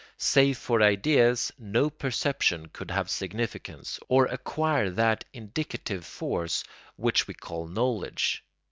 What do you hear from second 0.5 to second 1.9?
for ideas no